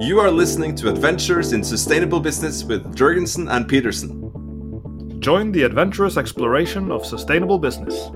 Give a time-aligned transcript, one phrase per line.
[0.00, 5.20] You are listening to Adventures in Sustainable Business with Jørgensen and Pedersen.
[5.20, 8.06] Join the adventurous exploration of sustainable business.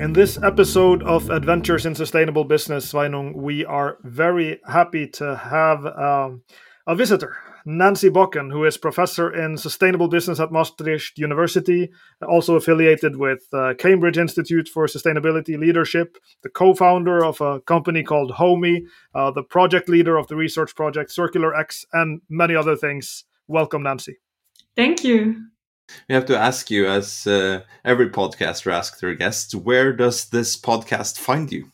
[0.00, 5.84] In this episode of Adventures in Sustainable Business, Sveinung, we are very happy to have
[5.84, 6.40] um,
[6.86, 11.90] a visitor, Nancy Bocken, who is professor in sustainable business at Maastricht University,
[12.26, 18.02] also affiliated with uh, Cambridge Institute for Sustainability Leadership, the co founder of a company
[18.02, 22.76] called HOMIE, uh, the project leader of the research project Circular X, and many other
[22.76, 23.24] things.
[23.46, 24.18] Welcome, Nancy.
[24.76, 25.46] Thank you.
[26.08, 30.56] We have to ask you, as uh, every podcaster asks their guests, where does this
[30.58, 31.66] podcast find you?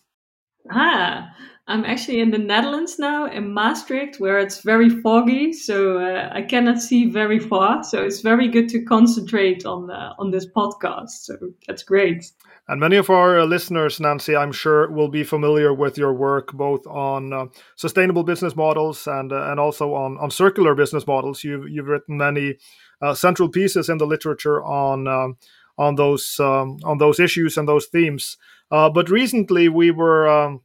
[0.70, 1.30] Ah,
[1.68, 6.40] I'm actually in the Netherlands now, in Maastricht, where it's very foggy, so uh, I
[6.40, 7.84] cannot see very far.
[7.84, 11.10] So it's very good to concentrate on uh, on this podcast.
[11.10, 11.36] So
[11.66, 12.24] that's great.
[12.68, 16.54] And many of our uh, listeners, Nancy, I'm sure, will be familiar with your work
[16.54, 21.44] both on uh, sustainable business models and uh, and also on on circular business models.
[21.44, 22.56] You've you've written many
[23.02, 25.36] uh, central pieces in the literature on
[25.76, 28.38] on those um, on those issues and those themes.
[28.70, 30.62] but recently, we were um,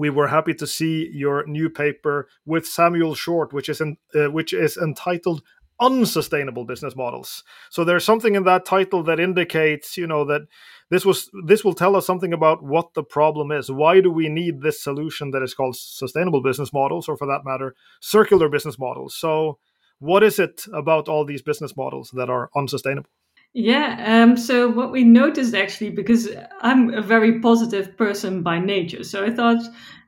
[0.00, 4.30] we were happy to see your new paper with Samuel Short, which is in, uh,
[4.30, 5.42] which is entitled
[5.78, 7.44] unsustainable business models.
[7.68, 10.42] So there's something in that title that indicates, you know, that
[10.88, 13.70] this was this will tell us something about what the problem is.
[13.70, 17.44] Why do we need this solution that is called sustainable business models, or for that
[17.44, 19.14] matter, circular business models?
[19.14, 19.58] So,
[19.98, 23.10] what is it about all these business models that are unsustainable?
[23.52, 24.04] Yeah.
[24.06, 26.28] Um, so what we noticed actually, because
[26.60, 29.60] I'm a very positive person by nature, so I thought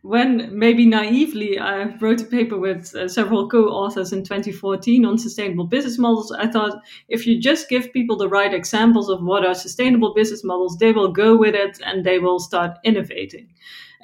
[0.02, 5.64] when maybe naively I wrote a paper with uh, several co-authors in 2014 on sustainable
[5.66, 6.30] business models.
[6.32, 10.44] I thought if you just give people the right examples of what are sustainable business
[10.44, 13.48] models, they will go with it and they will start innovating.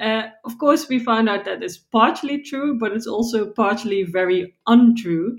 [0.00, 4.54] Uh, of course, we found out that is partially true, but it's also partially very
[4.68, 5.36] untrue.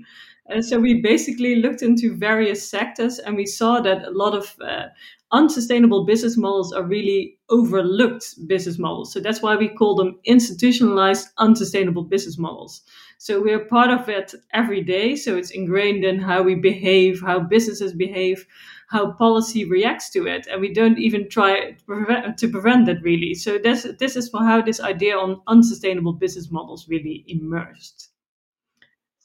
[0.60, 4.86] So we basically looked into various sectors and we saw that a lot of uh,
[5.32, 9.12] unsustainable business models are really overlooked business models.
[9.12, 12.82] So that's why we call them institutionalized unsustainable business models.
[13.18, 15.14] So we're part of it every day.
[15.14, 18.44] So it's ingrained in how we behave, how businesses behave,
[18.88, 20.48] how policy reacts to it.
[20.48, 23.34] And we don't even try to prevent, to prevent it really.
[23.34, 28.09] So this, this is how this idea on unsustainable business models really emerged.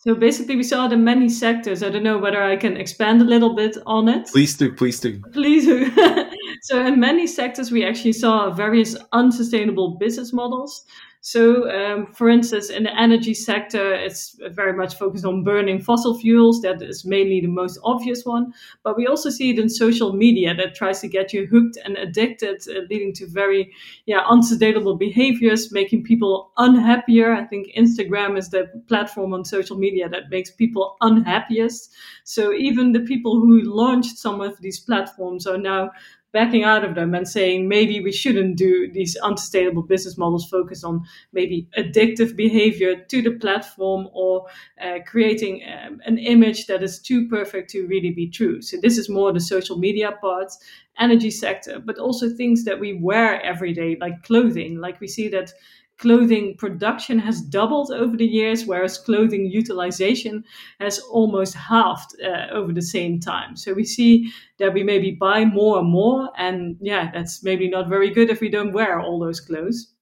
[0.07, 1.81] So basically, we saw it in many sectors.
[1.81, 4.27] I don't know whether I can expand a little bit on it.
[4.27, 5.19] Please do, please do.
[5.33, 5.91] Please do.
[6.65, 10.83] so, in many sectors, we actually saw various unsustainable business models.
[11.21, 16.17] So, um, for instance, in the energy sector, it's very much focused on burning fossil
[16.17, 16.63] fuels.
[16.63, 18.51] That is mainly the most obvious one.
[18.83, 21.97] But we also see it in social media that tries to get you hooked and
[21.97, 23.71] addicted, uh, leading to very,
[24.07, 27.31] yeah, unsustainable behaviors, making people unhappier.
[27.31, 31.93] I think Instagram is the platform on social media that makes people unhappiest.
[32.23, 35.91] So even the people who launched some of these platforms are now
[36.35, 40.83] backing out of them and saying maybe we shouldn't do these unsustainable business models focus
[40.83, 41.01] on
[41.31, 44.45] maybe addictive behavior to the platform or
[44.81, 48.61] uh, creating um, an image that is too perfect to really be true.
[48.61, 50.51] So this is more the social media part,
[50.99, 54.81] energy sector, but also things that we wear every day, like clothing.
[54.81, 55.53] Like we see that
[55.97, 60.43] clothing production has doubled over the years, whereas clothing utilization
[60.79, 63.55] has almost halved uh, over the same time.
[63.55, 67.89] So we see that we maybe buy more and more, and yeah, that's maybe not
[67.89, 69.94] very good if we don't wear all those clothes.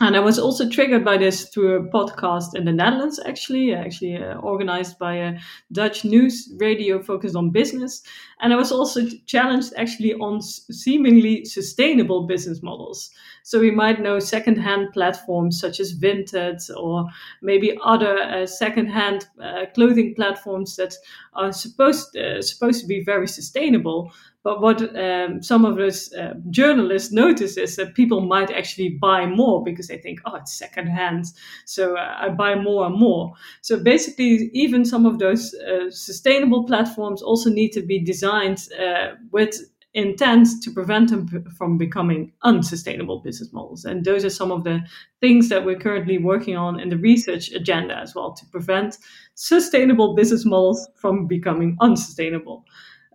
[0.00, 4.16] And I was also triggered by this through a podcast in the Netherlands, actually, actually
[4.16, 5.38] uh, organized by a
[5.72, 8.02] Dutch news radio focused on business.
[8.40, 13.10] And I was also challenged actually on seemingly sustainable business models.
[13.42, 17.06] So we might know secondhand platforms such as Vinted or
[17.42, 20.94] maybe other uh, secondhand uh, clothing platforms that
[21.34, 24.12] are supposed uh, supposed to be very sustainable.
[24.48, 29.26] But what um, some of those uh, journalists notice is that people might actually buy
[29.26, 31.26] more because they think, oh, it's secondhand,
[31.66, 33.34] so uh, I buy more and more.
[33.60, 39.16] So basically, even some of those uh, sustainable platforms also need to be designed uh,
[39.30, 39.54] with
[39.92, 43.84] intent to prevent them from becoming unsustainable business models.
[43.84, 44.80] And those are some of the
[45.20, 48.96] things that we're currently working on in the research agenda as well to prevent
[49.34, 52.64] sustainable business models from becoming unsustainable.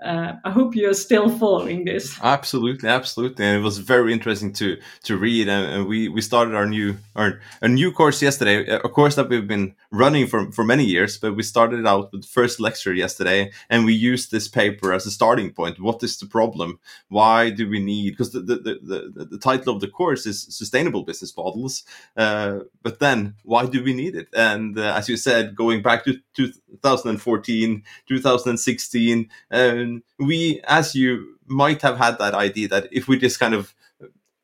[0.03, 2.19] Uh, I hope you're still following this.
[2.21, 5.47] Absolutely, absolutely, and it was very interesting to to read.
[5.47, 9.47] And we we started our new our a new course yesterday, a course that we've
[9.47, 11.17] been running for for many years.
[11.17, 15.05] But we started out with the first lecture yesterday, and we used this paper as
[15.05, 15.79] a starting point.
[15.79, 16.79] What is the problem?
[17.07, 18.11] Why do we need?
[18.11, 21.83] Because the the, the, the, the title of the course is sustainable business models.
[22.17, 24.27] Uh, but then, why do we need it?
[24.35, 29.29] And uh, as you said, going back to 2014, 2016.
[29.51, 33.74] Um, we, as you might have had that idea that if we just kind of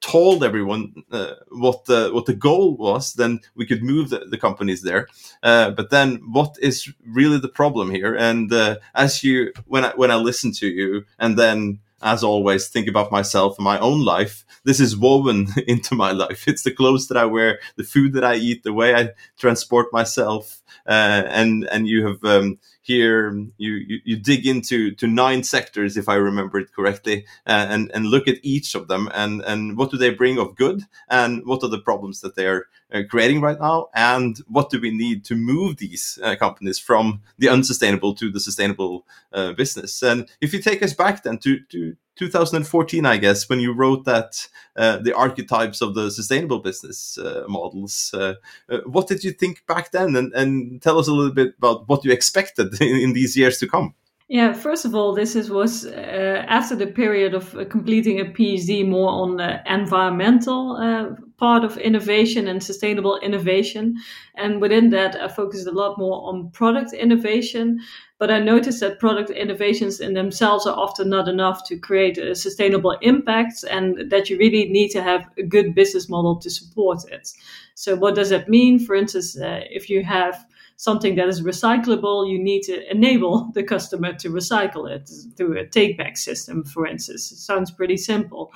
[0.01, 4.37] told everyone uh, what the what the goal was, then we could move the, the
[4.37, 5.07] companies there.
[5.43, 8.15] Uh, but then, what is really the problem here?
[8.15, 12.69] And uh, as you, when I when I listen to you, and then as always,
[12.69, 14.45] think about myself and my own life.
[14.63, 16.47] This is woven into my life.
[16.47, 19.87] It's the clothes that I wear, the food that I eat, the way I transport
[19.91, 20.61] myself.
[20.87, 22.57] Uh, and and you have um,
[22.89, 27.67] here you, you, you dig into to nine sectors, if I remember it correctly, uh,
[27.69, 30.81] and and look at each of them and and what do they bring of good,
[31.07, 34.81] and what are the problems that they are uh, creating right now, and what do
[34.81, 40.01] we need to move these uh, companies from the unsustainable to the sustainable uh, business?
[40.01, 44.03] And if you take us back then to to 2014, I guess, when you wrote
[44.03, 44.45] that
[44.75, 48.13] uh, the archetypes of the sustainable business uh, models.
[48.13, 48.33] Uh,
[48.69, 50.17] uh, what did you think back then?
[50.17, 53.57] And, and, tell us a little bit about what you expected in, in these years
[53.59, 53.95] to come.
[54.31, 58.25] Yeah, first of all, this is, was uh, after the period of uh, completing a
[58.25, 63.95] PhD more on the environmental uh, part of innovation and sustainable innovation.
[64.35, 67.79] And within that, I focused a lot more on product innovation.
[68.19, 72.35] But I noticed that product innovations in themselves are often not enough to create a
[72.35, 76.99] sustainable impact and that you really need to have a good business model to support
[77.09, 77.31] it.
[77.73, 78.77] So, what does that mean?
[78.77, 80.45] For instance, uh, if you have
[80.79, 85.67] something that is recyclable, you need to enable the customer to recycle it through a
[85.67, 87.33] take back system, for instance.
[87.33, 88.49] It sounds pretty simple.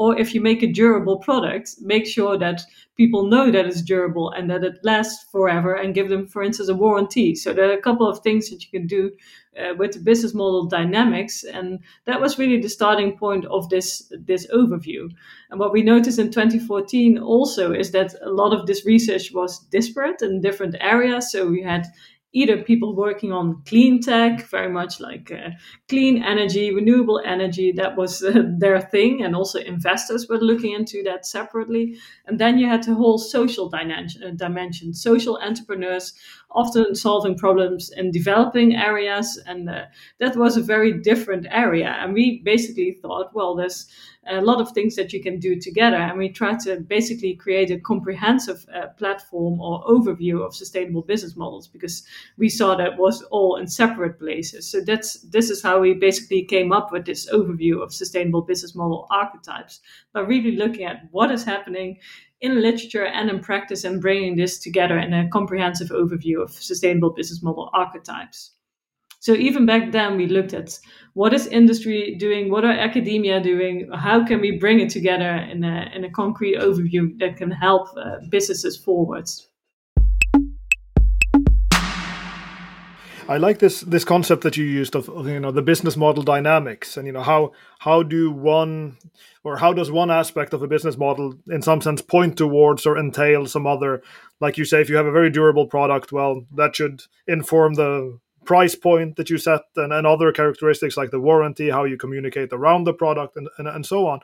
[0.00, 2.62] Or if you make a durable product, make sure that
[2.96, 6.70] people know that it's durable and that it lasts forever and give them, for instance,
[6.70, 7.34] a warranty.
[7.34, 9.10] So there are a couple of things that you can do
[9.58, 11.44] uh, with the business model dynamics.
[11.44, 15.10] And that was really the starting point of this, this overview.
[15.50, 19.58] And what we noticed in 2014 also is that a lot of this research was
[19.66, 21.30] disparate in different areas.
[21.30, 21.86] So we had
[22.32, 25.50] either people working on clean tech, very much like uh,
[25.88, 31.02] clean energy, renewable energy, that was uh, their thing, and also investors were looking into
[31.02, 31.96] that separately.
[32.26, 36.14] And then you had the whole social dimension, uh, dimension social entrepreneurs
[36.52, 39.84] often solving problems in developing areas, and uh,
[40.18, 41.96] that was a very different area.
[42.00, 43.86] And we basically thought, well, there's
[44.28, 45.96] a lot of things that you can do together.
[45.96, 51.36] And we try to basically create a comprehensive uh, platform or overview of sustainable business
[51.36, 52.04] models because
[52.36, 54.70] we saw that was all in separate places.
[54.70, 58.74] So that's this is how we basically came up with this overview of sustainable business
[58.74, 59.80] model archetypes
[60.12, 61.98] by really looking at what is happening
[62.40, 67.10] in literature and in practice and bringing this together in a comprehensive overview of sustainable
[67.10, 68.52] business model archetypes.
[69.20, 70.78] So even back then, we looked at
[71.12, 75.62] what is industry doing, what are academia doing, how can we bring it together in
[75.62, 79.49] a, in a concrete overview that can help uh, businesses forwards.
[83.30, 86.96] I like this this concept that you used of you know the business model dynamics
[86.96, 88.96] and you know how how do one
[89.44, 92.98] or how does one aspect of a business model in some sense point towards or
[92.98, 94.02] entail some other
[94.40, 98.18] like you say if you have a very durable product well that should inform the
[98.50, 102.52] price point that you set and, and other characteristics like the warranty how you communicate
[102.52, 104.18] around the product and, and, and so on.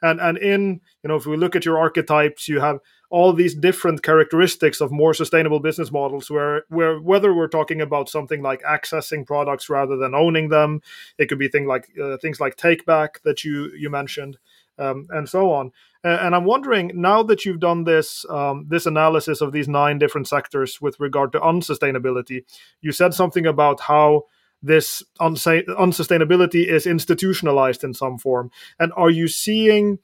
[0.00, 2.78] And and in you know if we look at your archetypes you have
[3.10, 8.08] all these different characteristics of more sustainable business models where where whether we're talking about
[8.08, 10.80] something like accessing products rather than owning them
[11.18, 14.38] it could be things like uh, things like take back that you you mentioned
[14.78, 15.70] um, and so on.
[16.04, 20.26] And I'm wondering now that you've done this um, this analysis of these nine different
[20.26, 22.44] sectors with regard to unsustainability,
[22.80, 24.24] you said something about how
[24.62, 28.50] this unsustainability is institutionalized in some form.
[28.78, 29.98] And are you seeing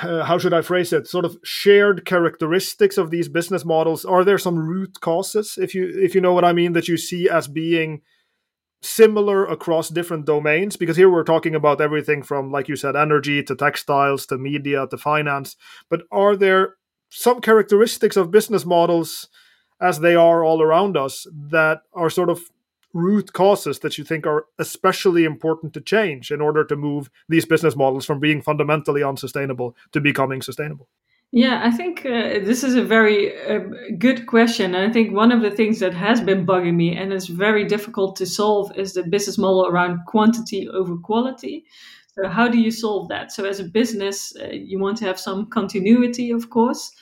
[0.00, 1.06] uh, how should I phrase it?
[1.06, 4.04] Sort of shared characteristics of these business models.
[4.04, 6.96] Are there some root causes, if you if you know what I mean, that you
[6.96, 8.00] see as being
[8.82, 13.42] similar across different domains because here we're talking about everything from like you said energy
[13.42, 15.56] to textiles to media to finance.
[15.88, 16.76] But are there
[17.08, 19.28] some characteristics of business models
[19.80, 22.50] as they are all around us that are sort of
[22.92, 27.46] root causes that you think are especially important to change in order to move these
[27.46, 30.88] business models from being fundamentally unsustainable to becoming sustainable
[31.34, 33.60] Yeah, I think uh, this is a very uh,
[33.98, 34.74] good question.
[34.74, 37.64] And I think one of the things that has been bugging me and is very
[37.64, 41.64] difficult to solve is the business model around quantity over quality.
[42.14, 43.32] So, how do you solve that?
[43.32, 46.92] So, as a business, uh, you want to have some continuity, of course.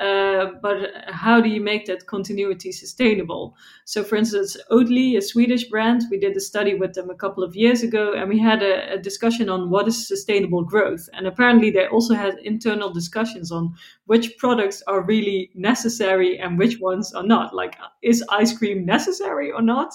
[0.00, 3.56] Uh, but how do you make that continuity sustainable?
[3.84, 7.42] So, for instance, Oatly, a Swedish brand, we did a study with them a couple
[7.42, 11.08] of years ago, and we had a, a, discussion on what is sustainable growth.
[11.12, 13.74] And apparently, they also had internal discussions on
[14.06, 17.54] which products are really necessary and which ones are not.
[17.54, 19.92] Like, is ice cream necessary or not?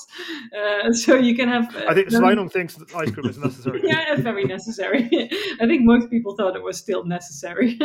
[0.57, 1.75] Uh, so you can have.
[1.75, 3.81] Uh, I think Sveinung thinks that ice cream is necessary.
[3.83, 5.09] yeah, it's very necessary.
[5.61, 7.79] I think most people thought it was still necessary,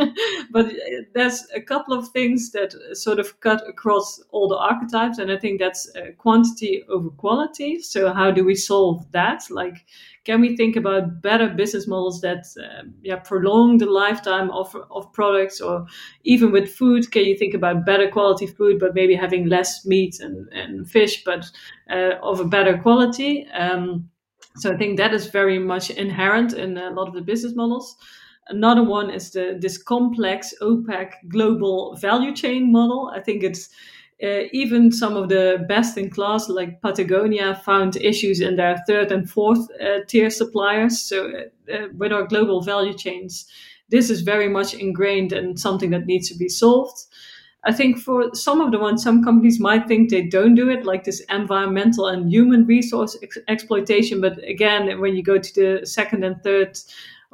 [0.50, 0.72] but uh,
[1.14, 5.38] there's a couple of things that sort of cut across all the archetypes, and I
[5.38, 7.80] think that's uh, quantity over quality.
[7.80, 9.42] So how do we solve that?
[9.50, 9.84] Like,
[10.24, 15.12] can we think about better business models that uh, yeah prolong the lifetime of of
[15.12, 15.86] products, or
[16.24, 20.20] even with food, can you think about better quality food, but maybe having less meat
[20.20, 21.44] and, and fish, but
[21.90, 23.46] uh, of a better quality?
[23.52, 24.10] Um,
[24.56, 27.96] so I think that is very much inherent in a lot of the business models.
[28.48, 33.10] Another one is the this complex, opaque global value chain model.
[33.14, 33.68] I think it's
[34.22, 39.12] uh, even some of the best in class, like Patagonia, found issues in their third
[39.12, 41.00] and fourth uh, tier suppliers.
[41.00, 43.46] So, uh, uh, with our global value chains,
[43.90, 47.04] this is very much ingrained and something that needs to be solved.
[47.64, 50.84] I think for some of the ones, some companies might think they don't do it,
[50.84, 54.20] like this environmental and human resource ex- exploitation.
[54.20, 56.78] But again, when you go to the second and third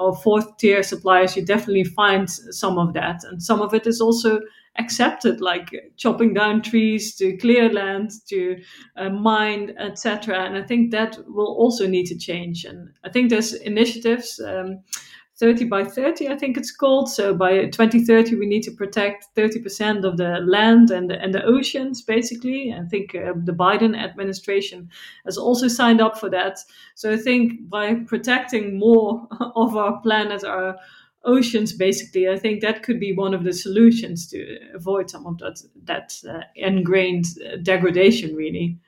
[0.03, 3.25] or fourth tier suppliers, you definitely find some of that.
[3.25, 4.41] And some of it is also
[4.79, 8.57] accepted, like chopping down trees to clear land to
[8.97, 10.45] uh, mine, etc.
[10.45, 12.65] And I think that will also need to change.
[12.65, 14.41] And I think there's initiatives.
[14.41, 14.81] Um,
[15.43, 17.11] 30 by 30, I think it's called.
[17.11, 21.45] So by 2030, we need to protect 30% of the land and the, and the
[21.45, 22.73] oceans, basically.
[22.73, 24.89] I think uh, the Biden administration
[25.25, 26.61] has also signed up for that.
[26.95, 30.77] So I think by protecting more of our planet, our
[31.25, 35.39] oceans, basically, I think that could be one of the solutions to avoid some of
[35.39, 38.79] that that uh, ingrained uh, degradation, really.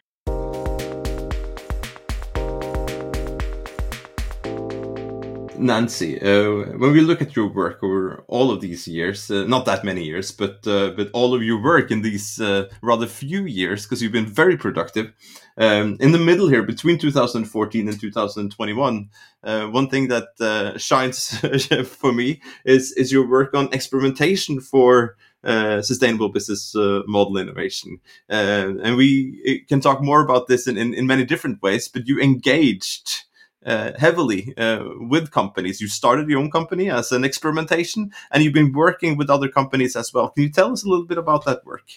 [5.58, 9.66] Nancy, uh, when we look at your work over all of these years, uh, not
[9.66, 13.44] that many years, but uh, but all of your work in these uh, rather few
[13.44, 15.12] years, because you've been very productive.
[15.56, 19.10] Um, in the middle here, between 2014 and 2021,
[19.44, 21.38] uh, one thing that uh, shines
[21.86, 28.00] for me is is your work on experimentation for uh, sustainable business uh, model innovation.
[28.30, 32.08] Uh, and we can talk more about this in, in, in, many different ways, but
[32.08, 33.24] you engaged
[33.64, 35.80] uh, heavily uh, with companies.
[35.80, 39.96] You started your own company as an experimentation, and you've been working with other companies
[39.96, 40.30] as well.
[40.30, 41.90] Can you tell us a little bit about that work?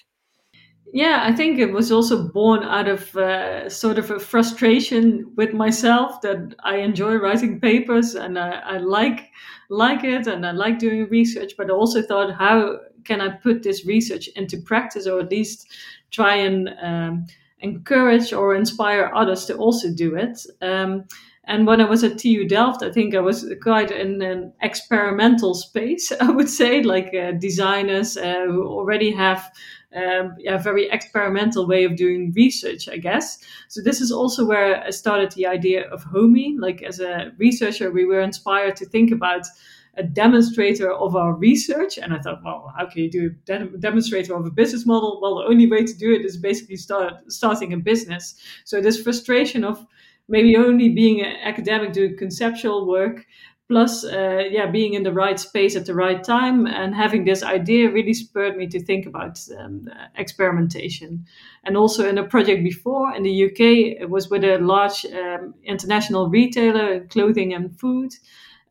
[0.94, 5.54] Yeah, I think it was also born out of uh, sort of a frustration with
[5.54, 9.30] myself that I enjoy writing papers and I, I like
[9.70, 13.64] like it and I like doing research, but I also thought, how can I put
[13.64, 15.68] this research into practice, or at least
[16.10, 17.26] try and um,
[17.60, 20.40] encourage or inspire others to also do it?
[20.62, 21.04] Um,
[21.48, 25.54] and when I was at TU Delft, I think I was quite in an experimental
[25.54, 29.50] space, I would say, like uh, designers uh, who already have
[29.96, 33.40] um, a very experimental way of doing research, I guess.
[33.70, 36.58] So this is also where I started the idea of HOMIE.
[36.60, 39.48] Like as a researcher, we were inspired to think about
[39.96, 41.98] a demonstrator of our research.
[41.98, 45.20] And I thought, well, how can you do a demonstrator of a business model?
[45.22, 48.36] Well, the only way to do it is basically start starting a business.
[48.66, 49.88] So this frustration of
[50.28, 53.26] maybe only being an academic doing conceptual work
[53.68, 57.44] plus uh, yeah being in the right space at the right time and having this
[57.44, 61.26] idea really spurred me to think about um, experimentation.
[61.66, 65.54] And also in a project before in the uk it was with a large um,
[65.64, 68.12] international retailer clothing and food.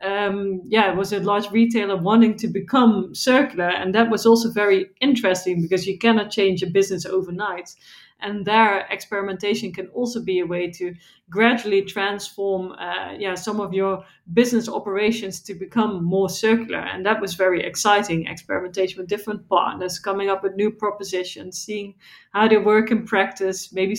[0.02, 4.50] Um, yeah, it was a large retailer wanting to become circular, and that was also
[4.50, 7.70] very interesting because you cannot change a business overnight
[8.20, 10.94] and their experimentation can also be a way to
[11.28, 16.78] gradually transform uh, yeah some of your business operations to become more circular.
[16.78, 21.94] And that was very exciting experimentation with different partners coming up with new propositions seeing
[22.32, 23.96] how they work in practice maybe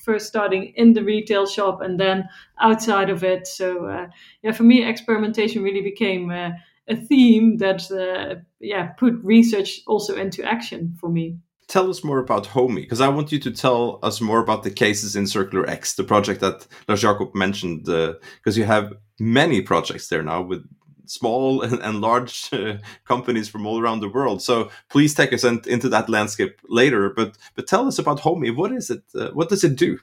[0.00, 2.28] first starting in the retail shop and then
[2.60, 3.46] outside of it.
[3.46, 4.06] So uh,
[4.42, 6.50] yeah for me experimentation really became uh,
[6.88, 12.18] a theme that uh, yeah put research also into action for me tell us more
[12.18, 15.68] about HOMIE, because I want you to tell us more about the cases in Circular
[15.68, 20.42] X, the project that Lars Jacob mentioned, because uh, you have many projects there now
[20.42, 20.66] with
[21.06, 24.42] small and, and large uh, companies from all around the world.
[24.42, 27.10] So please take us in, into that landscape later.
[27.10, 28.50] But but tell us about HOMIE.
[28.50, 29.02] What is it?
[29.14, 29.98] Uh, what does it do?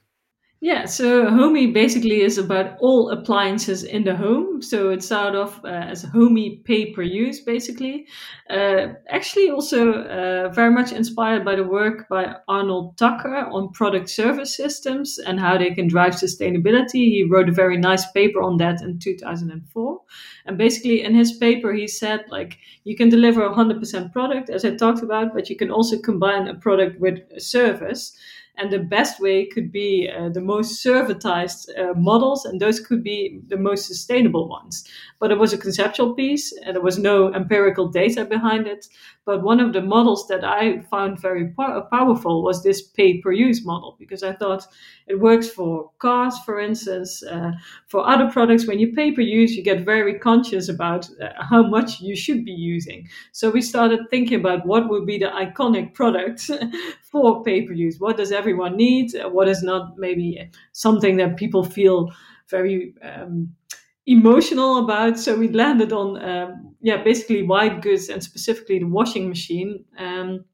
[0.65, 4.63] Yeah, so HOMIE basically is about all appliances in the home.
[4.63, 8.07] So it started off uh, as HOMIE pay per use, basically.
[8.49, 14.09] Uh, actually, also uh, very much inspired by the work by Arnold Tukker on product
[14.09, 17.13] service systems and how they can drive sustainability.
[17.13, 20.01] He wrote a very nice paper on that in 2004.
[20.47, 24.75] And basically, in his paper, he said, like, you can deliver 100% product, as I
[24.75, 28.17] talked about, but you can also combine a product with a service.
[28.57, 33.03] And the best way could be uh, the most servitized uh, models, and those could
[33.03, 34.87] be the most sustainable ones.
[35.19, 38.87] But it was a conceptual piece, and there was no empirical data behind it.
[39.25, 43.31] But one of the models that I found very po- powerful was this pay per
[43.31, 44.67] use model, because I thought
[45.07, 47.23] it works for cars, for instance.
[47.23, 47.51] Uh,
[47.87, 51.63] for other products, when you pay per use, you get very conscious about uh, how
[51.63, 53.07] much you should be using.
[53.31, 56.49] So we started thinking about what would be the iconic product
[57.11, 57.99] for pay per use.
[57.99, 59.11] What does everyone need?
[59.31, 62.11] What is not maybe something that people feel
[62.49, 63.55] very um,
[64.07, 65.19] emotional about.
[65.19, 69.85] So we landed on, um, yeah, basically white goods and specifically the washing machine.
[69.97, 70.45] Um,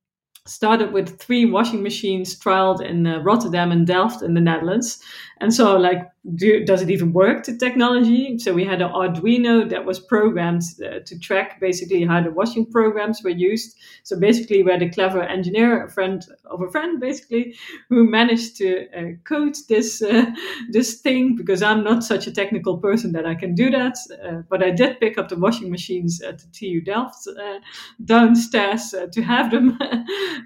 [0.47, 5.01] started with three washing machines trialed in uh, Rotterdam and Delft in the Netherlands.
[5.41, 8.37] And so, like, do, does it even work, the technology?
[8.37, 12.67] So, we had an Arduino that was programmed uh, to track basically how the washing
[12.71, 13.75] programs were used.
[14.03, 17.55] So, basically, we had a clever engineer, a friend of a friend, basically,
[17.89, 20.25] who managed to uh, code this, uh,
[20.69, 23.97] this thing because I'm not such a technical person that I can do that.
[24.23, 27.57] Uh, but I did pick up the washing machines at the TU Delft uh,
[28.05, 29.79] downstairs to have them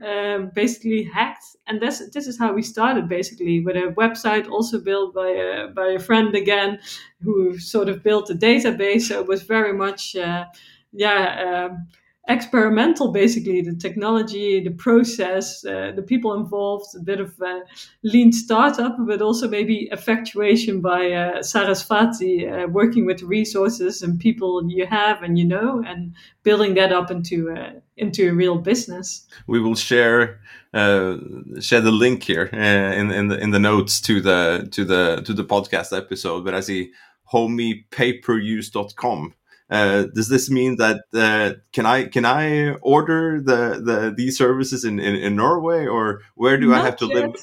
[0.06, 1.44] um, basically hacked.
[1.68, 5.68] And this, this is how we started, basically, with a website also built by a,
[5.68, 6.80] by a friend again,
[7.22, 9.04] who sort of built a database.
[9.10, 10.46] So it was very much, uh,
[10.94, 11.88] yeah, um,
[12.28, 17.60] experimental basically the technology the process uh, the people involved a bit of uh,
[18.04, 24.68] lean startup but also maybe effectuation by uh, Sarasvathy uh, working with resources and people
[24.68, 29.26] you have and you know and building that up into uh, into a real business
[29.48, 30.40] we will share
[30.74, 31.18] uh,
[31.60, 35.34] share the link here in in the in the notes to the to the to
[35.34, 36.92] the podcast episode but i see
[37.32, 39.34] homiepayperuse.com
[39.70, 44.86] uh, does this mean that uh, can I can I order the, the these services
[44.86, 47.16] in, in, in Norway or where do not I have to yet.
[47.16, 47.36] live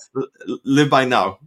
[0.65, 1.39] live by now?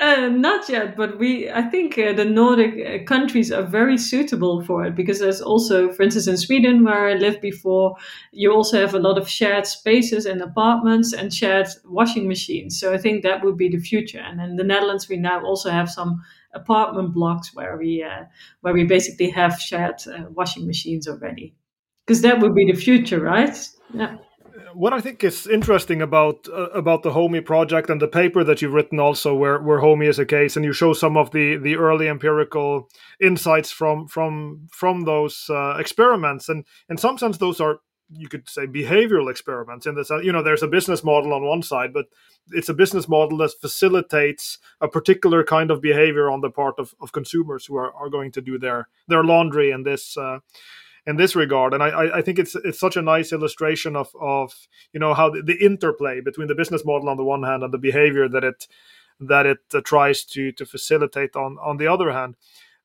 [0.00, 4.62] Uh, not yet, but we I think uh, the Nordic uh, countries are very suitable
[4.64, 7.96] for it because there's also, for instance, in Sweden where I lived before,
[8.32, 12.80] you also have a lot of shared spaces and apartments and shared washing machines.
[12.80, 14.20] So I think that would be the future.
[14.20, 16.22] And in the Netherlands, we now also have some
[16.54, 18.24] apartment blocks where we uh,
[18.62, 21.54] where we basically have shared uh, washing machines already
[22.06, 23.56] because that would be the future right
[23.94, 24.16] yeah
[24.74, 28.62] what I think is interesting about uh, about the HOMIE project and the paper that
[28.62, 31.56] you've written also where where HOMIE is a case and you show some of the
[31.56, 32.88] the early empirical
[33.20, 36.48] insights from from from those uh, experiments.
[36.48, 37.80] And in some sense those are
[38.12, 41.62] you could say behavioral experiments in this you know there's a business model on one
[41.62, 42.06] side but
[42.50, 46.92] it's a business model that facilitates a particular kind of behavior on the part of,
[47.00, 50.40] of consumers who are, are going to do their their laundry in this uh,
[51.06, 54.52] in this regard and I, I think it's it's such a nice illustration of of
[54.92, 57.72] you know how the, the interplay between the business model on the one hand and
[57.72, 58.66] the behavior that it
[59.20, 62.36] that it uh, tries to to facilitate on on the other hand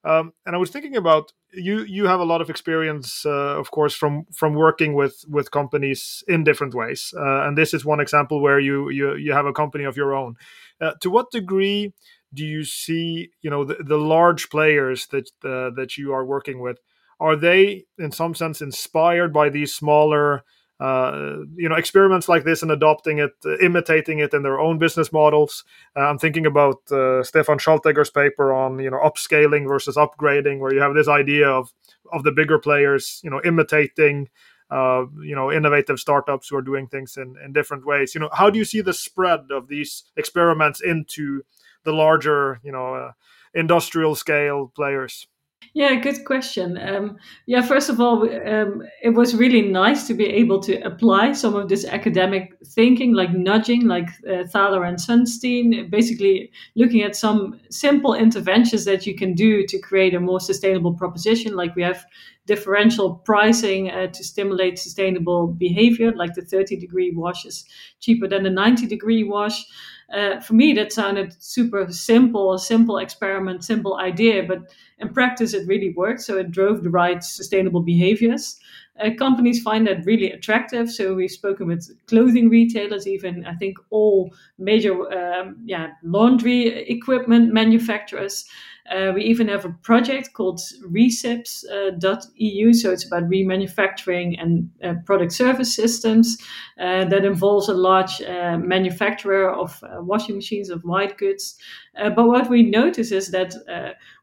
[0.05, 1.83] um, and I was thinking about you.
[1.83, 6.23] You have a lot of experience, uh, of course, from from working with with companies
[6.27, 7.11] in different ways.
[7.17, 10.13] Uh, and this is one example where you you you have a company of your
[10.13, 10.35] own.
[10.79, 11.91] Uh, to what degree
[12.35, 16.59] do you see, you know, the, the large players that uh, that you are working
[16.59, 16.77] with?
[17.19, 20.43] Are they, in some sense, inspired by these smaller
[20.79, 24.77] uh, you know experiments like this and adopting it, uh, imitating it in their own
[24.77, 25.63] business models.
[25.95, 30.73] Uh, I'm thinking about uh, Stefan Schaltegger's paper on you know upscaling versus upgrading, where
[30.73, 31.71] you have this idea of
[32.11, 34.29] of the bigger players, you know, imitating.
[34.71, 38.15] Uh, you know, innovative startups who are doing things in, in different ways.
[38.15, 41.43] You know, how do you see the spread of these experiments into
[41.83, 43.11] the larger, you know, uh,
[43.53, 45.27] industrial scale players?
[45.73, 46.77] Yeah, good question.
[46.77, 51.33] Um, yeah, first of all, um, it was really nice to be able to apply
[51.33, 57.15] some of this academic thinking, like nudging, like uh, Thaler and Sunstein, basically looking at
[57.17, 61.55] some simple interventions that you can do to create a more sustainable proposition.
[61.57, 62.05] Like we have
[62.47, 67.65] differential pricing uh, to stimulate sustainable behavior, like the 30 degree wash is
[67.99, 69.65] cheaper than the 90 degree wash.
[70.13, 75.53] Uh, for me, that sounded super simple, a simple experiment, simple idea, but in practice,
[75.53, 76.21] it really worked.
[76.21, 78.59] So it drove the right sustainable behaviors.
[78.99, 80.89] Uh, companies find that really attractive.
[80.89, 87.51] So we've spoken with clothing retailers, even I think all major um, yeah laundry equipment
[87.51, 88.45] manufacturers.
[88.91, 94.93] Uh, we even have a project called recipss.eu, uh, so it's about remanufacturing and uh,
[95.05, 96.37] product service systems
[96.79, 101.57] uh, that involves a large uh, manufacturer of washing machines, of white goods.
[101.95, 103.55] but what we notice is that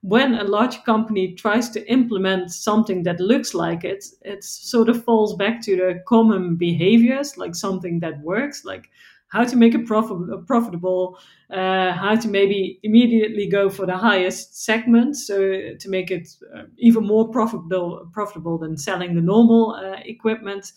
[0.03, 5.05] when a large company tries to implement something that looks like it, it sort of
[5.05, 8.91] falls back to the common behaviors, like something that works, like
[9.33, 11.19] how to make it prof- profitable,
[11.51, 15.37] uh, how to maybe immediately go for the highest segment, so
[15.81, 20.73] to make it uh, even more profitable profitable than selling the normal uh, equipment.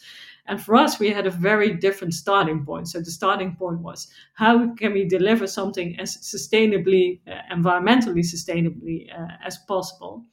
[0.47, 2.87] And for us, we had a very different starting point.
[2.87, 9.07] So the starting point was how can we deliver something as sustainably, uh, environmentally sustainably
[9.17, 10.23] uh, as possible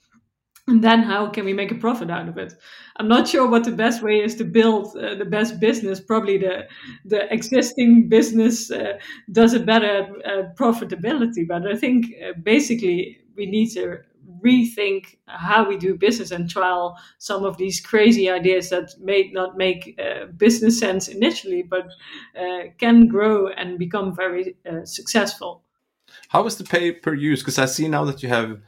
[0.68, 2.54] and then how can we make a profit out of it?
[2.96, 6.00] I'm not sure what the best way is to build uh, the best business.
[6.00, 6.68] Probably the
[7.04, 8.98] the existing business uh,
[9.32, 11.46] does a better at, profitability.
[11.48, 13.98] But i think uh, basically we need to
[14.44, 19.56] rethink how we do business and trial some of these crazy ideas that may not
[19.56, 21.86] make uh, business sense initially but
[22.38, 25.62] uh, can grow and become very uh, successful.
[26.28, 27.40] How is the pay per use?
[27.40, 28.60] Because i see now that you have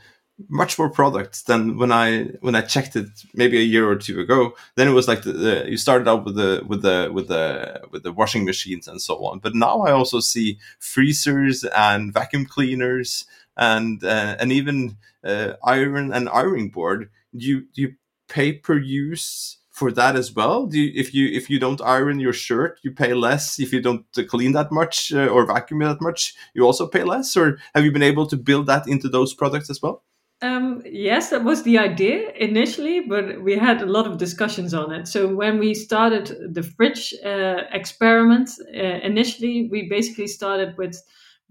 [0.48, 4.20] much more products than when I when I checked it maybe a year or two
[4.20, 4.54] ago.
[4.74, 7.82] Then it was like the, the, you started out with the with the with the
[7.90, 9.38] with the washing machines and so on.
[9.38, 16.12] But now I also see freezers and vacuum cleaners and uh, and even uh, iron
[16.12, 17.10] and ironing board.
[17.36, 17.94] Do you you
[18.28, 19.58] pay per use?
[19.70, 20.66] for that as well?
[20.66, 23.58] Do you, if you if you don't iron your shirt, you pay less.
[23.58, 27.36] If you don't clean that much uh, or vacuum that much, you also pay less.
[27.36, 30.04] Or have you been able to build that into those products as well?
[30.42, 34.92] Um, yes, that was the idea initially, but we had a lot of discussions on
[34.92, 35.08] it.
[35.08, 41.00] So when we started the fridge uh, experiment, uh, initially we basically started with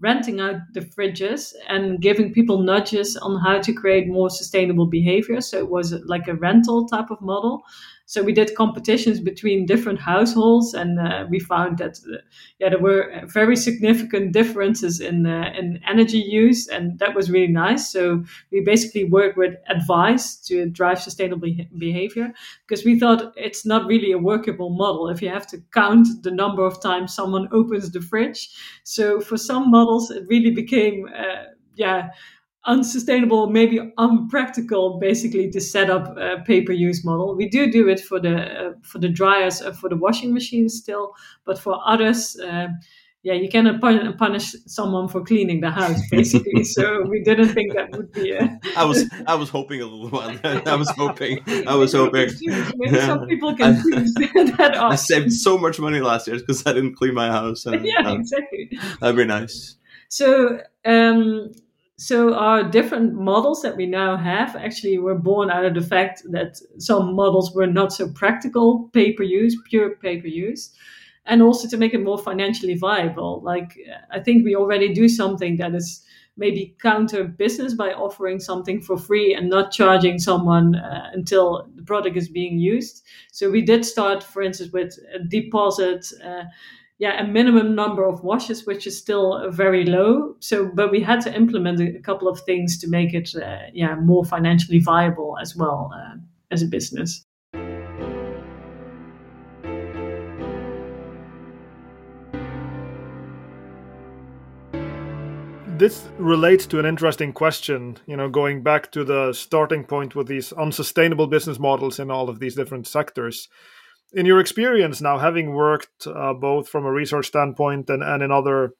[0.00, 5.40] renting out the fridges and giving people nudges on how to create more sustainable behavior.
[5.40, 7.62] So it was like a rental type of model.
[8.06, 12.18] So we did competitions between different households, and uh, we found that uh,
[12.58, 17.52] yeah, there were very significant differences in uh, in energy use, and that was really
[17.52, 17.88] nice.
[17.90, 22.32] So we basically worked with advice to drive sustainable behavior
[22.66, 26.30] because we thought it's not really a workable model if you have to count the
[26.30, 28.50] number of times someone opens the fridge.
[28.84, 31.44] So for some models, it really became uh,
[31.76, 32.10] yeah
[32.66, 37.36] unsustainable, maybe unpractical, basically to set up a pay-per-use model.
[37.36, 40.74] We do do it for the uh, for the dryers, uh, for the washing machines
[40.74, 42.68] still, but for others, uh,
[43.24, 46.62] yeah, you cannot punish someone for cleaning the house, basically.
[46.62, 48.32] so we didn't think that would be.
[48.32, 50.38] A I was I was hoping a little while.
[50.44, 51.40] I was hoping.
[51.66, 52.28] I was hoping.
[52.76, 54.12] Maybe some people can choose
[54.58, 54.92] that off.
[54.92, 57.64] I saved so much money last year because I didn't clean my house.
[57.64, 58.78] And, yeah, uh, exactly.
[59.00, 59.76] That'd be nice.
[60.08, 61.50] So um,
[61.96, 66.22] so our different models that we now have actually were born out of the fact
[66.30, 70.70] that some models were not so practical pay per use pure pay per use
[71.26, 73.40] and also to make it more financially viable.
[73.42, 73.78] Like
[74.10, 76.02] i think we already do something that is
[76.36, 81.82] maybe counter business by offering something for free and not charging someone uh, until the
[81.82, 83.04] product is being used.
[83.30, 86.44] So we did start for instance with a deposit uh,
[87.04, 90.36] yeah a minimum number of washes which is still very low.
[90.40, 93.94] So but we had to implement a couple of things to make it uh, yeah
[93.96, 96.16] more financially viable as well uh,
[96.50, 97.22] as a business.
[105.76, 110.26] This relates to an interesting question you know going back to the starting point with
[110.26, 113.48] these unsustainable business models in all of these different sectors
[114.14, 118.30] in your experience now, having worked uh, both from a research standpoint and, and in
[118.30, 118.74] other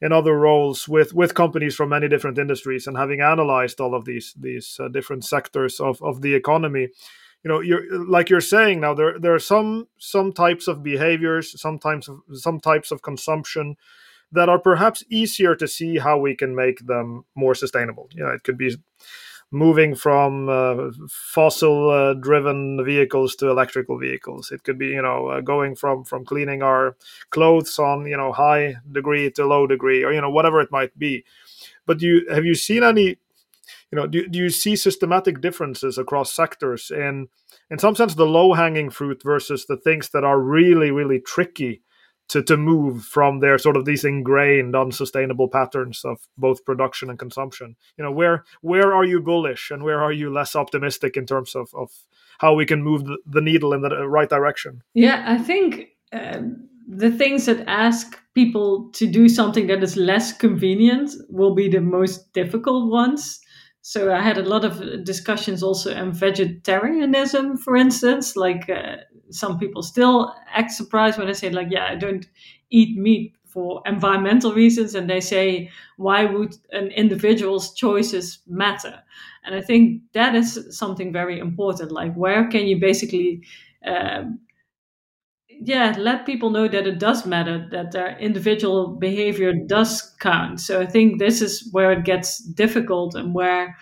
[0.00, 4.04] in other roles with with companies from many different industries, and having analyzed all of
[4.04, 6.88] these these uh, different sectors of, of the economy,
[7.42, 11.60] you know, you're like you're saying now there there are some some types of behaviors,
[11.60, 13.76] sometimes some types of consumption
[14.32, 18.08] that are perhaps easier to see how we can make them more sustainable.
[18.12, 18.76] You know, it could be
[19.50, 24.50] moving from uh, fossil uh, driven vehicles to electrical vehicles.
[24.50, 26.96] It could be you know uh, going from from cleaning our
[27.30, 30.98] clothes on you know high degree to low degree or you know whatever it might
[30.98, 31.24] be.
[31.86, 33.18] But you have you seen any
[33.90, 36.90] you know do, do you see systematic differences across sectors?
[36.90, 37.28] In
[37.70, 41.82] in some sense the low hanging fruit versus the things that are really really tricky
[42.28, 47.18] to to move from their sort of these ingrained unsustainable patterns of both production and
[47.18, 51.26] consumption you know where where are you bullish and where are you less optimistic in
[51.26, 51.90] terms of of
[52.38, 57.10] how we can move the, needle in the right direction yeah i think um, the
[57.10, 62.32] things that ask people to do something that is less convenient will be the most
[62.32, 63.40] difficult ones
[63.86, 68.34] so I had a lot of discussions also on vegetarianism, for instance.
[68.34, 68.96] Like uh,
[69.30, 72.26] some people still act surprised when I say, like, yeah, I don't
[72.70, 79.02] eat meat for environmental reasons, and they say, why would an individual's choices matter?
[79.44, 81.90] And I think that is something very important.
[81.92, 83.42] Like, where can you basically
[83.86, 84.40] um,
[85.48, 90.60] yeah, let people know that it does matter, that their individual behavior does count.
[90.60, 93.76] So I think this is where it gets difficult and where,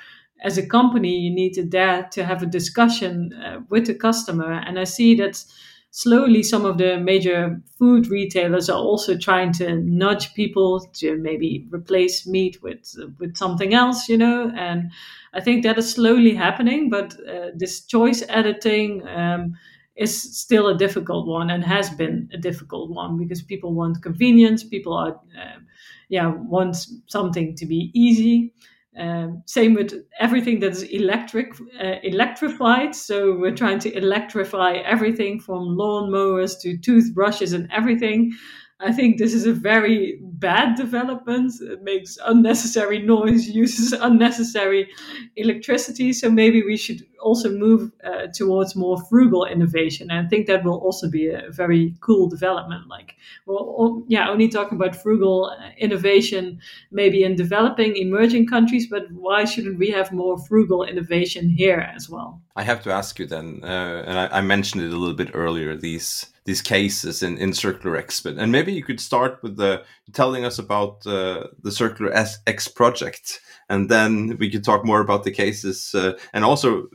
[0.44, 4.52] as a company, you need to dare to have a discussion uh, with the customer.
[4.52, 5.42] And I see that
[5.90, 11.66] slowly some of the major food retailers are also trying to nudge people to maybe
[11.70, 14.52] replace meat with with something else, you know.
[14.56, 14.90] And
[15.32, 16.90] I think that is slowly happening.
[16.90, 19.06] But uh, this choice editing.
[19.08, 19.54] Um,
[19.96, 24.64] is still a difficult one and has been a difficult one because people want convenience
[24.64, 25.60] people are uh,
[26.08, 26.76] yeah want
[27.06, 28.52] something to be easy
[28.98, 31.52] um, same with everything that is electric
[31.82, 38.32] uh, electrified so we're trying to electrify everything from lawn mowers to toothbrushes and everything
[38.80, 41.52] I think this is a very bad development.
[41.60, 44.88] It makes unnecessary noise, uses unnecessary
[45.36, 46.12] electricity.
[46.12, 50.10] So maybe we should also move uh, towards more frugal innovation.
[50.10, 52.86] And I think that will also be a very cool development.
[52.88, 56.60] Like, well, yeah, only talking about frugal uh, innovation
[56.90, 62.08] maybe in developing, emerging countries, but why shouldn't we have more frugal innovation here as
[62.08, 62.40] well?
[62.56, 65.30] I have to ask you then, uh, and I, I mentioned it a little bit
[65.34, 65.76] earlier.
[65.76, 68.20] These these cases in, in Circular X.
[68.20, 69.82] But and maybe you could start with the
[70.12, 72.12] telling us about uh, the Circular
[72.46, 76.86] X project, and then we could talk more about the cases uh, and also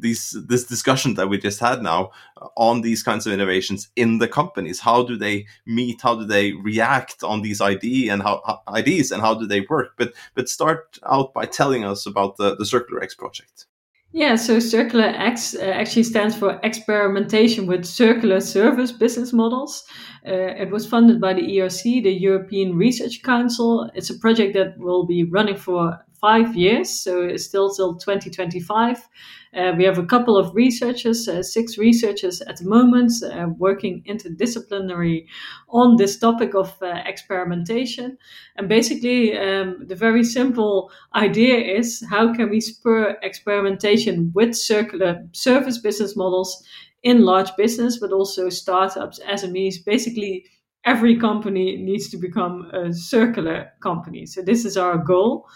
[0.00, 2.10] these this discussion that we just had now
[2.56, 4.80] on these kinds of innovations in the companies.
[4.80, 6.00] How do they meet?
[6.02, 9.92] How do they react on these ID and how, ideas and how do they work?
[9.96, 13.66] But but start out by telling us about the the Circular X project.
[14.12, 19.84] Yeah, so Circular X uh, actually stands for Experimentation with Circular Service Business Models.
[20.26, 23.90] Uh, it was funded by the ERC, the European Research Council.
[23.94, 29.08] It's a project that will be running for five years, so still till 2025.
[29.56, 34.02] Uh, we have a couple of researchers, uh, six researchers at the moment, uh, working
[34.06, 35.26] interdisciplinary
[35.68, 38.18] on this topic of uh, experimentation.
[38.56, 45.26] And basically, um, the very simple idea is how can we spur experimentation with circular
[45.32, 46.62] service business models
[47.02, 50.44] in large business, but also startups, SMEs, basically
[50.84, 54.26] every company needs to become a circular company.
[54.26, 55.46] So this is our goal.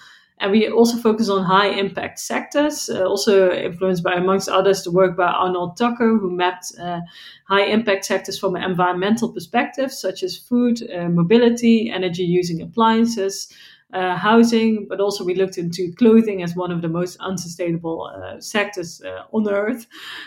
[0.43, 4.91] And we also focus on high impact sectors, uh, also influenced by, amongst others, the
[4.91, 6.99] work by Arnold Tukker, who mapped uh,
[7.45, 13.55] high impact sectors from an environmental perspective, such as food, uh, mobility, energy using appliances,
[13.93, 18.41] uh, housing, but also we looked into clothing as one of the most unsustainable uh,
[18.41, 19.87] sectors uh, on earth.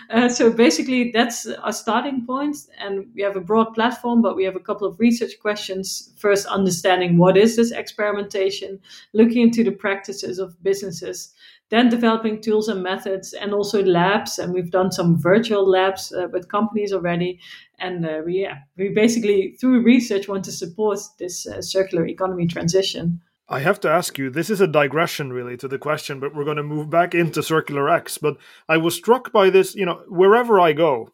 [0.10, 4.44] Uh, so basically, that's our starting point, and we have a broad platform, but we
[4.44, 6.14] have a couple of research questions.
[6.18, 8.80] First, understanding what is this experimentation,
[9.14, 11.34] looking into the practices of businesses.
[11.72, 16.28] Then developing tools and methods, and also labs, and we've done some virtual labs uh,
[16.32, 17.40] with companies already.
[17.80, 23.20] And uh, we, yeah, we basically through research want to support this circular economy transition.
[23.48, 26.46] I have to ask you, this is a digression really to the question, but we're
[26.46, 28.18] going to move back into Circular X.
[28.18, 31.10] But I was struck by this, you know, wherever I go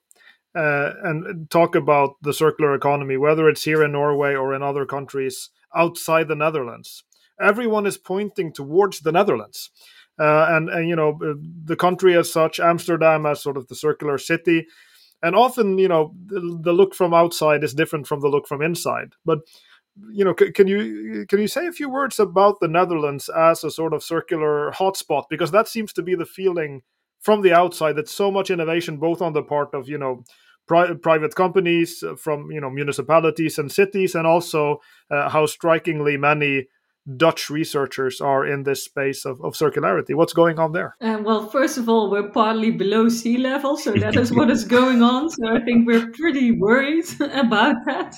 [0.55, 4.85] uh, and talk about the circular economy, whether it's here in Norway or in other
[4.85, 7.03] countries outside the Netherlands,
[7.39, 9.69] everyone is pointing towards the Netherlands.
[10.19, 11.33] Uh, and, and, you know, uh,
[11.65, 14.67] the country as such, Amsterdam as sort of the circular city.
[15.23, 18.61] And often, you know, the, the look from outside is different from the look from
[18.61, 19.13] inside.
[19.25, 19.39] But
[20.11, 23.71] you know, can you can you say a few words about the Netherlands as a
[23.71, 25.25] sort of circular hotspot?
[25.29, 26.81] Because that seems to be the feeling
[27.19, 30.23] from the outside that so much innovation, both on the part of you know
[30.67, 36.17] pri- private companies, uh, from you know municipalities and cities, and also uh, how strikingly
[36.17, 36.67] many
[37.17, 40.13] Dutch researchers are in this space of, of circularity.
[40.13, 40.95] What's going on there?
[41.01, 44.63] Uh, well, first of all, we're partly below sea level, so that is what is
[44.63, 45.29] going on.
[45.29, 48.15] So I think we're pretty worried about that.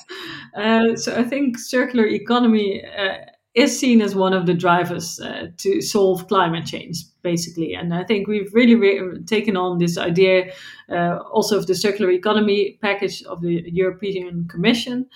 [0.54, 3.14] Uh, so I think circular economy uh,
[3.54, 7.72] is seen as one of the drivers uh, to solve climate change, basically.
[7.72, 10.52] And I think we've really re- taken on this idea
[10.90, 15.06] uh, also of the circular economy package of the European Commission.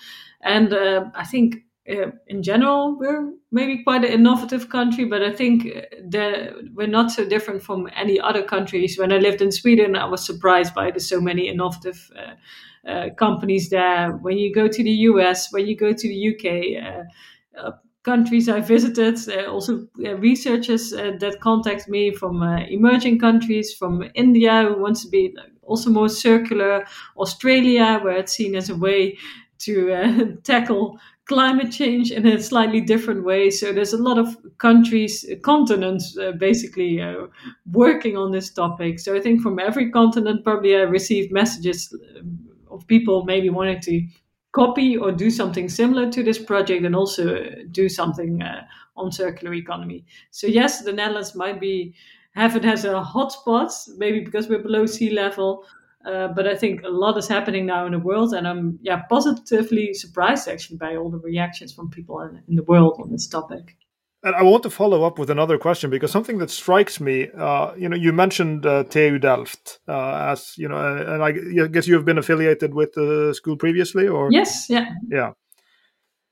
[0.41, 1.57] And uh, I think
[1.89, 5.63] uh, in general, we're maybe quite an innovative country, but I think
[6.09, 8.97] that we're not so different from any other countries.
[8.97, 13.09] When I lived in Sweden, I was surprised by the so many innovative uh, uh,
[13.15, 14.11] companies there.
[14.11, 17.71] When you go to the US, when you go to the UK, uh, uh,
[18.03, 24.81] countries I visited, uh, also researchers that contact me from emerging countries, from India, who
[24.81, 26.85] wants to be also more circular,
[27.17, 29.17] Australia, where it's seen as a way
[29.59, 30.99] to tackle
[31.29, 33.51] climate change in a slightly different way.
[33.51, 37.27] So there's a lot of countries, continents, uh, basically uh,
[37.71, 38.99] working on this topic.
[38.99, 43.79] So I think from every continent, probably I received messages uh, of people maybe wanting
[43.81, 44.07] to
[44.53, 48.65] copy or do something similar to this project and also do something uh,
[48.97, 50.05] on circular economy.
[50.31, 51.93] So yes, the Netherlands might be
[52.33, 55.65] have it as a hotspot, maybe because we're below sea level,
[56.05, 59.01] uh, but I think a lot is happening now in the world, and I'm yeah
[59.09, 63.27] positively surprised actually by all the reactions from people in, in the world on this
[63.27, 63.75] topic.
[64.21, 67.73] And I want to follow up with another question because something that strikes me, uh,
[67.75, 71.95] you know, you mentioned uh, TU Delft uh, as you know, and I guess you
[71.95, 75.31] have been affiliated with the school previously, or yes, yeah, yeah.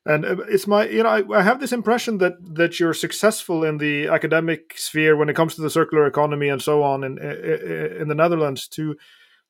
[0.06, 3.66] And uh, it's my, you know, I, I have this impression that that you're successful
[3.66, 7.18] in the academic sphere when it comes to the circular economy and so on in
[7.18, 8.96] in the Netherlands to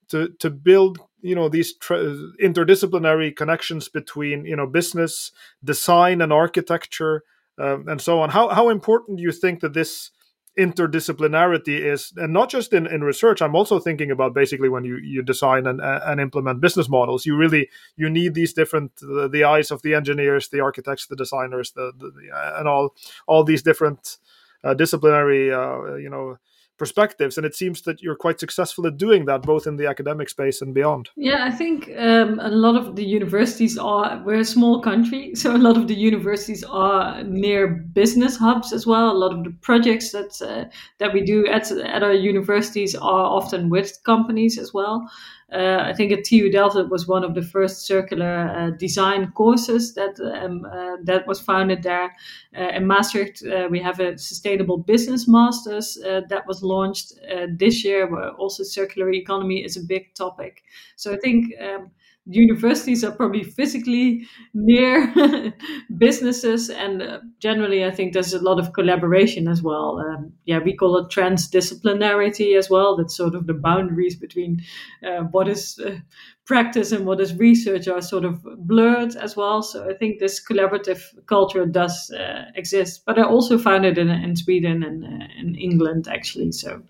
[0.10, 5.32] to to build you know these interdisciplinary connections between you know business
[5.64, 7.24] design and architecture
[7.60, 8.30] uh, and so on.
[8.30, 10.12] How how important do you think that this
[10.58, 12.14] interdisciplinarity is?
[12.18, 15.68] And not just in, in research i'm also thinking about basically when you you design
[15.68, 17.26] and, and implement business models.
[17.26, 21.16] You really you need these different the, the eyes of the engineers the architects the
[21.16, 22.96] designers the, the, the and all
[23.28, 24.18] all these different
[24.64, 26.38] uh, disciplinary uh, you know
[26.78, 30.30] perspectives and it seems that you're quite successful at doing that both in the academic
[30.30, 31.10] space and beyond.
[31.16, 35.56] Yeah i think um, a lot of the universities are we're a small country so
[35.56, 39.12] a lot of the universities are near business hubs as well.
[39.12, 40.66] A lot of the projects that uh,
[41.00, 45.10] that we do at, at our universities are often with companies as well
[45.52, 49.32] uh, I think at TU Delft it was one of the first circular uh, design
[49.32, 52.14] courses that um, uh, that was founded there.
[52.58, 57.14] Uh, in Maastricht, uh, we have a sustainable business masters uh, that was launched
[57.58, 60.64] this year, where also circular economy is a big topic.
[60.96, 61.54] So I think.
[61.62, 61.92] Um,
[62.30, 65.14] universities are probably physically near
[65.98, 70.00] businesses and uh, generally i think there's a lot of collaboration as well.
[70.00, 72.98] Um, yeah we call it transdisciplinarity as well.
[72.98, 74.62] That's sort of the boundaries between
[75.06, 75.98] uh, what is uh,
[76.46, 79.62] practice and what is research are sort of blurred as well.
[79.62, 84.10] So i think this collaborative culture does uh, exist but i also found it in,
[84.10, 86.82] in sweden and uh, in england actually so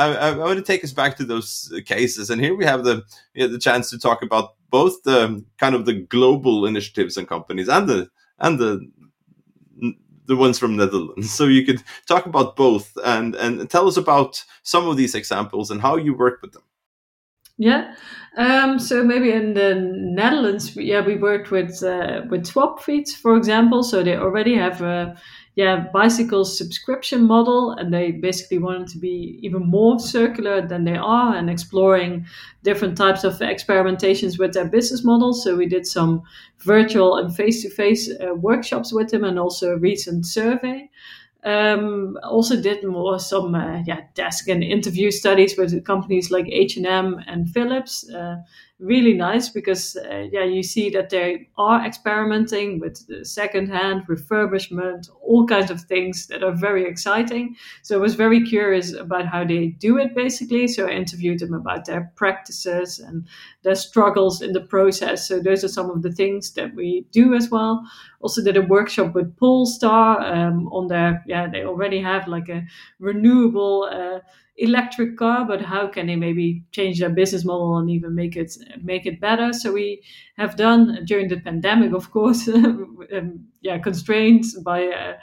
[0.00, 3.02] I, I, want to take us back to those cases, and here we have the
[3.34, 7.88] the chance to talk about both the kind of the global initiatives and companies and
[7.88, 8.08] the
[8.38, 8.90] and the
[10.26, 11.32] the ones from Netherlands.
[11.32, 15.70] So you could talk about both and and tell us about some of these examples
[15.70, 16.62] and how you work with them.
[17.58, 17.94] Yeah.
[18.38, 23.82] Um, so maybe in the Netherlands, yeah, we worked with uh, with Swapfiets, for example.
[23.82, 25.20] So they already have a
[25.56, 30.96] yeah bicycle subscription model, and they basically wanted to be even more circular than they
[30.96, 32.26] are, and exploring
[32.62, 35.42] different types of experimentations with their business models.
[35.42, 36.22] So we did some
[36.64, 40.88] virtual and face to face workshops with them, and also a recent survey.
[41.42, 46.76] Um, also did more some uh, yeah desk and interview studies with companies like H
[46.76, 48.08] and M and Philips.
[48.10, 48.36] Uh,
[48.80, 55.10] really nice because uh, yeah you see that they are experimenting with the secondhand refurbishment
[55.22, 57.54] all kinds of things that are very exciting.
[57.82, 60.66] So i was very curious about how they do it basically.
[60.66, 63.26] So i interviewed them about their practices and
[63.62, 65.28] their struggles in the process.
[65.28, 67.84] So those are some of the things that we do as well.
[68.20, 72.66] Also did a workshop with polestar um, on their yeah they already have like a
[72.98, 74.20] renewable uh,
[74.60, 78.56] electric car, but how can they maybe change their business model and even make it
[78.82, 79.52] make it better?
[79.52, 80.02] So we
[80.36, 85.14] have done during the pandemic, of course, um, yeah, constrained by uh,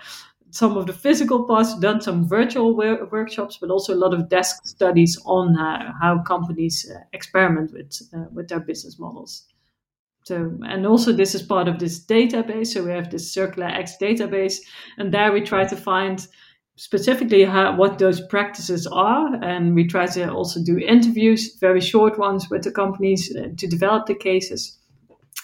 [0.52, 4.65] some of the physical parts, done some virtual workshops, but also a lot of desk
[4.65, 9.45] studies on uh, how companies uh, experiment with uh, with their business models.
[10.23, 12.67] So, and also this is part of this database.
[12.67, 14.58] So we have this CircularX database,
[14.97, 16.28] and there we try to find
[16.78, 19.36] specifically how, what those practices are.
[19.44, 23.68] And we try to also do interviews, very short ones with the companies uh, to
[23.68, 24.78] develop the cases.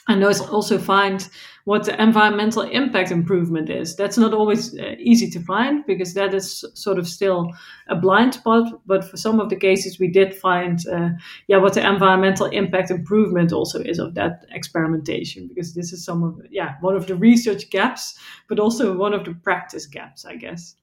[0.08, 1.28] And those also find
[1.64, 3.96] what the environmental impact improvement is.
[3.96, 7.50] That's not always uh, easy to find because that is sort of still
[7.88, 8.82] a blind spot.
[8.86, 11.12] But for some of the cases, we did find, uh,
[11.48, 16.22] yeah, what the environmental impact improvement also is of that experimentation because this is some
[16.22, 20.36] of, yeah, one of the research gaps, but also one of the practice gaps, I
[20.36, 20.76] guess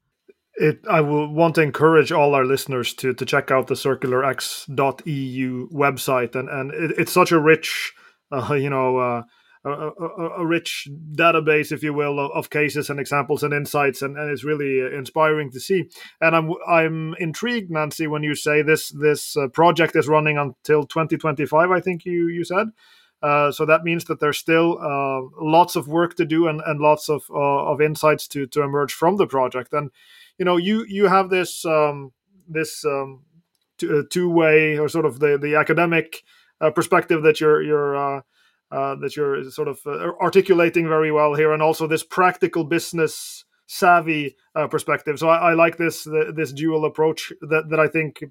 [0.60, 5.68] it, I will want to encourage all our listeners to to check out the circularx.eu
[5.70, 7.92] website, and and it, it's such a rich,
[8.30, 9.22] uh, you know, uh,
[9.64, 14.16] a, a, a, rich database, if you will, of, cases and examples and insights, and,
[14.16, 15.84] and it's really inspiring to see.
[16.20, 20.84] And I'm I'm intrigued, Nancy, when you say this this uh, project is running until
[20.84, 21.70] 2025.
[21.70, 22.68] I think you you said.
[23.22, 26.80] Uh, so that means that there's still uh, lots of work to do and, and
[26.80, 29.72] lots of uh, of insights to to emerge from the project.
[29.72, 29.90] And
[30.40, 32.12] you know you you have this um,
[32.48, 33.22] this um,
[33.84, 36.22] uh, two way or sort of the the academic
[36.60, 38.20] uh, perspective that you're you're uh,
[38.72, 43.44] uh, that you're sort of uh, articulating very well here, and also this practical business
[43.66, 45.18] savvy uh, perspective.
[45.18, 48.24] So I, I like this the, this dual approach that, that I think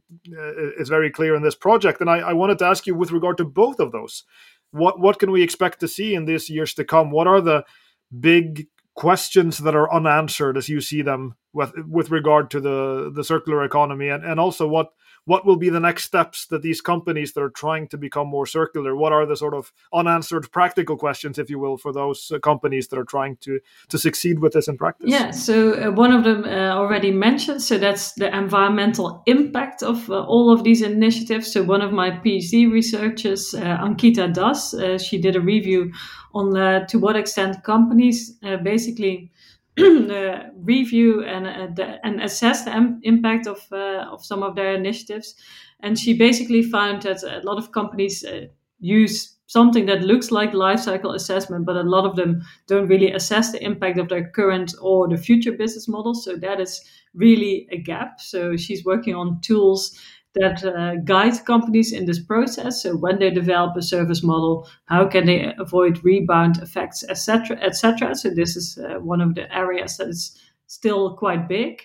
[0.78, 2.02] is very clear in this project.
[2.02, 4.26] And I, I wanted to ask you with regard to both of those,
[4.72, 7.12] what what can we expect to see in these years to come?
[7.12, 7.64] What are the
[8.20, 13.24] big questions that are unanswered as you see them with with regard to the the
[13.24, 14.94] circular economy and, and also what
[15.26, 18.46] what will be the next steps that these companies that are trying to become more
[18.46, 22.40] circular what are the sort of unanswered practical questions if you will for those uh,
[22.40, 25.10] companies that are trying to to succeed with this in practice?
[25.10, 30.10] Yeah so uh, one of them uh, already mentioned so that's the environmental impact of
[30.10, 31.52] uh, all of these initiatives.
[31.52, 35.92] So one of my phd researchers uh, ankita das uh, she did a review
[36.34, 36.54] on
[36.88, 39.32] to what extent companies basically
[40.56, 45.36] review and uh, the, and assess the impact of uh, of some of their initiatives.
[45.82, 48.26] And she basically found that a lot of companies
[48.80, 53.12] use something that looks like life cycle assessment, but a lot of them don't really
[53.12, 56.24] assess the impact of their current or the future business models.
[56.24, 56.82] So that is
[57.16, 58.22] really a gap.
[58.22, 59.98] So she's working on tools
[60.36, 62.84] that uh, guide companies in this process.
[62.84, 68.16] So when they develop a service model, how can they avoid rebound effects, etc., etc.
[68.16, 71.82] So this is uh, one of the areas that is still quite big.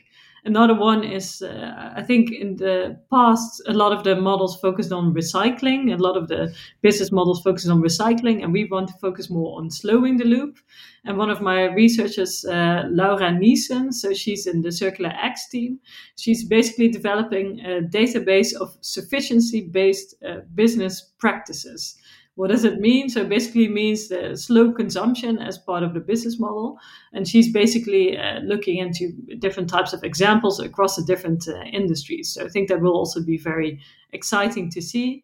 [0.46, 4.92] Another one is, uh, I think in the past, a lot of the models focused
[4.92, 5.90] on recycling.
[5.94, 9.58] A lot of the business models focused on recycling, and we want to focus more
[9.58, 10.58] on slowing the loop.
[11.06, 15.80] And one of my researchers, uh, Laura Niessen, so she's in the CircularX team,
[16.16, 21.96] she's basically developing a database of sufficiency based uh, business practices.
[22.36, 23.08] What does it mean?
[23.08, 26.78] So basically means the slow consumption as part of the business model.
[27.12, 32.34] And she's basically uh, looking into different types of examples across the different uh, industries.
[32.34, 33.80] So I think that will also be very
[34.12, 35.22] exciting to see.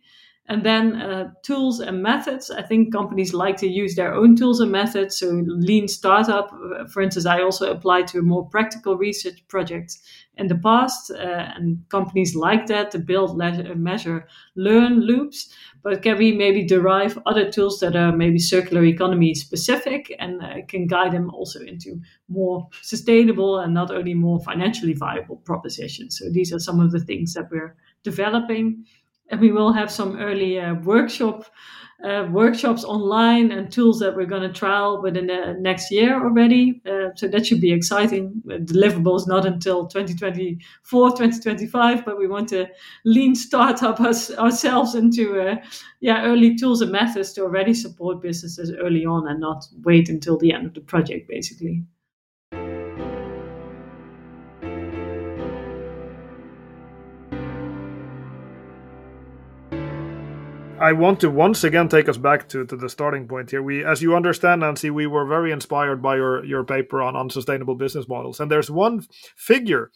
[0.50, 2.50] And then uh, tools and methods.
[2.50, 5.16] I think companies like to use their own tools and methods.
[5.16, 9.98] So lean startup, uh, for instance, I also applied to more practical research project
[10.36, 14.26] in the past, uh, and companies like that to build, le- measure,
[14.56, 15.54] learn loops.
[15.84, 20.66] But can we maybe derive other tools that are maybe circular economy specific and uh,
[20.66, 26.18] can guide them also into more sustainable and not only more financially viable propositions?
[26.18, 28.84] So these are some of the things that we're developing
[29.30, 31.46] and we will have some early uh, workshop
[32.04, 36.80] uh, workshops online and tools that we're going to trial within the next year already.
[36.86, 38.42] Uh, so that should be exciting.
[38.46, 42.66] deliverables not until 2024, 2025, but we want to
[43.04, 45.56] lean startup us, ourselves into uh,
[46.00, 50.38] yeah early tools and methods to already support businesses early on and not wait until
[50.38, 51.84] the end of the project, basically.
[60.80, 63.62] I want to once again take us back to, to the starting point here.
[63.62, 67.74] We, as you understand, Nancy, we were very inspired by your, your paper on unsustainable
[67.74, 68.40] business models.
[68.40, 69.06] And there's one
[69.36, 69.90] figure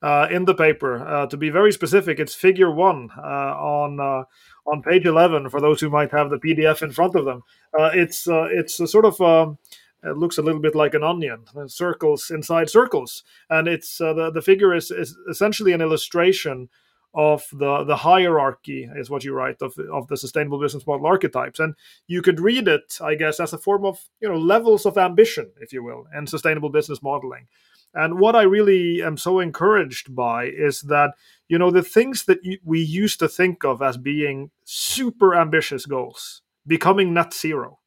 [0.00, 4.24] uh, in the paper, uh, to be very specific, it's figure one uh, on uh,
[4.66, 7.42] on page 11 for those who might have the PDF in front of them.
[7.78, 9.58] Uh, it's uh, it's a sort of um,
[10.02, 14.40] it looks a little bit like an onion, circles inside circles, and it's the the
[14.40, 16.70] figure is, is essentially an illustration
[17.14, 21.58] of the the hierarchy is what you write of of the sustainable business model archetypes.
[21.58, 21.74] And
[22.06, 25.50] you could read it i guess as a form of you know levels of ambition
[25.60, 27.48] if you will and sustainable business modeling.
[27.92, 31.14] And what i really am so encouraged by is that
[31.48, 36.42] you know the things that we used to think of as being super ambitious goals
[36.66, 37.80] becoming net zero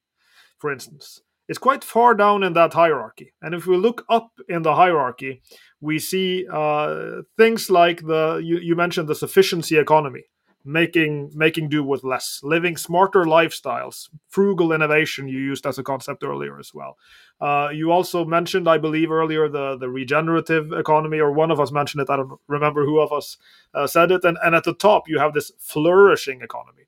[0.57, 3.33] for instance is quite far down in that hierarchy.
[3.41, 5.41] And if we look up in the hierarchy,
[5.81, 10.23] we see uh, things like the you, you mentioned the sufficiency economy
[10.65, 16.23] making making do with less living smarter lifestyles frugal innovation you used as a concept
[16.23, 16.97] earlier as well.
[17.41, 21.71] Uh, you also mentioned i believe earlier the the regenerative economy or one of us
[21.71, 23.37] mentioned it i don't remember who of us
[23.73, 24.23] uh, said it.
[24.23, 26.83] And, and at the top you have this flourishing economy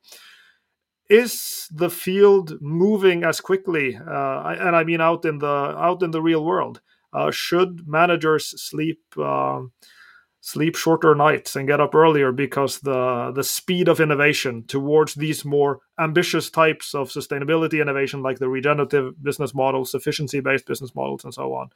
[1.09, 6.11] is the field moving as quickly uh, and i mean out in the out in
[6.11, 6.81] the real world?
[7.13, 9.71] Uh, should managers sleep um,
[10.41, 15.45] sleep shorter nights and get up earlier because the the speed of innovation towards these
[15.45, 21.23] more ambitious types of sustainability innovation like the regenerative business models sufficiency based business models
[21.23, 21.69] and so on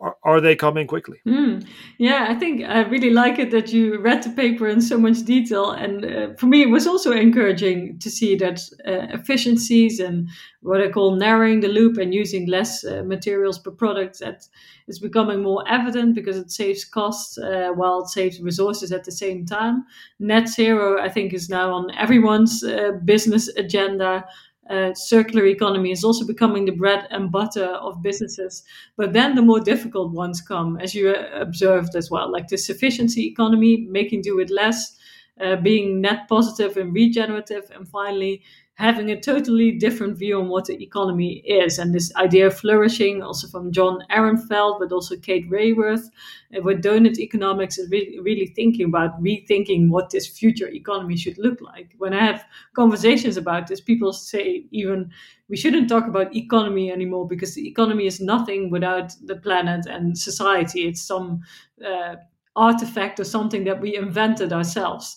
[0.00, 1.20] are, are they coming quickly?
[1.26, 1.66] Mm.
[1.98, 5.24] Yeah, I think I really like it that you read the paper in so much
[5.24, 5.72] detail.
[5.72, 10.28] And uh, for me, it was also encouraging to see that uh, efficiencies and
[10.62, 14.46] what I call narrowing the loop and using less uh, materials per product that
[14.88, 19.12] is becoming more evident because it saves costs uh, while it saves resources at the
[19.12, 19.84] same time.
[20.18, 24.24] Net zero, I think, is now on everyone's uh, business agenda
[24.68, 28.62] uh, circular economy is also becoming the bread and butter of businesses.
[28.96, 32.58] But then the more difficult ones come, as you uh, observed as well, like the
[32.58, 34.96] sufficiency economy, making do with less,
[35.42, 38.42] uh, being net positive and regenerative, and finally
[38.74, 41.78] having a totally different view on what the economy is.
[41.78, 46.08] And this idea of flourishing, also from John Ehrenfeld, but also Kate Raworth,
[46.56, 51.38] uh, with doughnut economics, is really, really thinking about rethinking what this future economy should
[51.38, 51.94] look like.
[51.98, 55.10] When I have conversations about this, people say even
[55.48, 60.16] we shouldn't talk about economy anymore because the economy is nothing without the planet and
[60.16, 60.86] society.
[60.86, 61.42] It's some
[61.84, 62.16] uh,
[62.56, 65.16] artifact or something that we invented ourselves.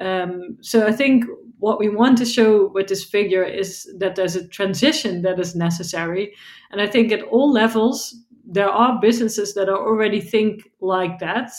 [0.00, 1.24] Um, so I think
[1.58, 5.54] what we want to show with this figure is that there's a transition that is
[5.54, 6.34] necessary.
[6.70, 8.14] And I think at all levels,
[8.44, 11.52] there are businesses that are already think like that,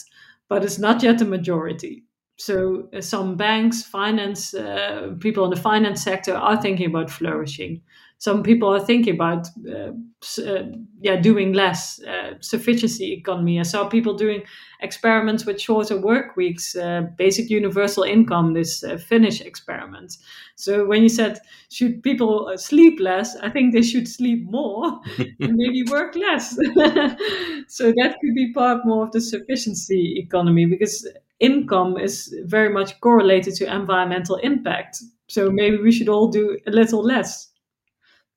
[0.49, 2.03] but it's not yet the majority.
[2.37, 7.81] So uh, some banks, finance, uh, people in the finance sector are thinking about flourishing
[8.17, 9.91] some people are thinking about uh,
[10.39, 10.63] uh,
[11.01, 13.59] yeah doing less uh, sufficiency economy.
[13.59, 14.43] I saw people doing
[14.81, 20.17] experiments with shorter work weeks, uh, basic universal income, this uh, Finnish experiment.
[20.55, 21.39] So when you said
[21.69, 24.99] should people uh, sleep less, I think they should sleep more
[25.39, 26.55] and maybe work less.
[27.67, 31.07] so that could be part more of the sufficiency economy because
[31.39, 35.01] income is very much correlated to environmental impact.
[35.27, 37.49] So maybe we should all do a little less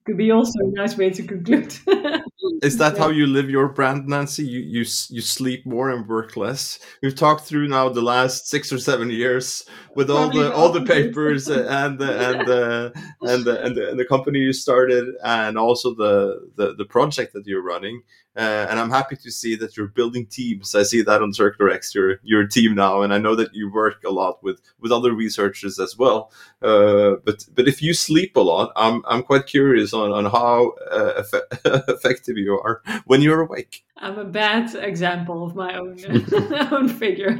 [0.08, 1.76] could be also a nice way to conclude.
[2.62, 2.98] Is that yeah.
[2.98, 4.42] how you live your brand, Nancy?
[4.42, 4.80] You you
[5.10, 6.78] you sleep more and work less.
[7.02, 10.86] We've talked through now the last six or seven years with all the all the
[10.96, 15.58] papers and the, and the, and the, and the and the company you started and
[15.58, 18.02] also the the, the project that you're running.
[18.38, 20.74] Uh, and I'm happy to see that you're building teams.
[20.74, 24.04] I see that on CircularX, you're, you're team now, and I know that you work
[24.04, 26.32] a lot with, with other researchers as well.
[26.62, 30.72] Uh, but but if you sleep a lot, I'm I'm quite curious on on how
[30.90, 31.22] uh,
[31.88, 33.84] effective you are when you're awake.
[33.96, 35.98] I'm a bad example of my own
[36.72, 37.38] own figure,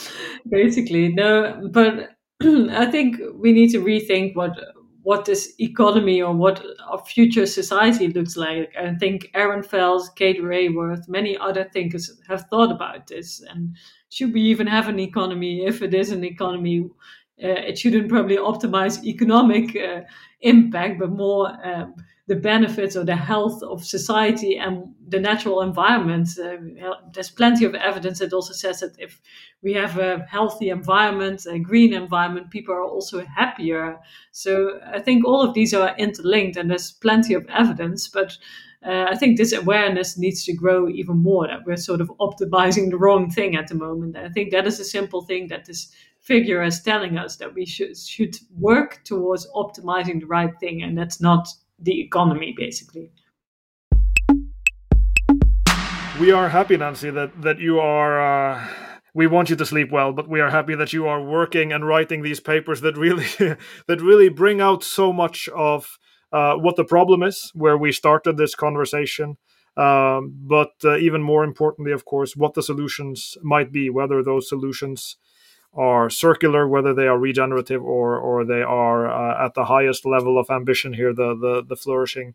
[0.50, 1.12] basically.
[1.12, 2.10] No, but
[2.42, 4.58] I think we need to rethink what
[5.02, 8.72] what this economy or what our future society looks like.
[8.78, 13.42] I think Ehrenfeld, Kate Raworth, many other thinkers have thought about this.
[13.48, 13.76] And
[14.10, 15.64] should we even have an economy?
[15.64, 16.88] If it is an economy,
[17.42, 20.02] uh, it shouldn't probably optimize economic uh,
[20.42, 21.94] impact, but more um,
[22.26, 26.28] the benefits or the health of society and the natural environment.
[26.38, 26.56] Uh,
[27.12, 29.20] there's plenty of evidence that also says that if
[29.62, 33.98] we have a healthy environment, a green environment, people are also happier.
[34.32, 38.36] So I think all of these are interlinked, and there's plenty of evidence, but.
[38.82, 42.88] Uh, I think this awareness needs to grow even more that we're sort of optimizing
[42.88, 44.16] the wrong thing at the moment.
[44.16, 47.66] I think that is a simple thing that this figure is telling us that we
[47.66, 51.46] should should work towards optimizing the right thing, and that's not
[51.78, 53.10] the economy, basically.
[56.20, 58.20] We are happy, Nancy, that that you are.
[58.20, 58.68] Uh,
[59.14, 61.86] we want you to sleep well, but we are happy that you are working and
[61.86, 63.24] writing these papers that really
[63.88, 65.98] that really bring out so much of
[66.30, 69.38] uh, what the problem is, where we started this conversation.
[69.78, 74.46] Um, but uh, even more importantly, of course, what the solutions might be, whether those
[74.46, 75.16] solutions
[75.72, 80.38] are circular, whether they are regenerative or or they are uh, at the highest level
[80.38, 82.34] of ambition here, the the, the flourishing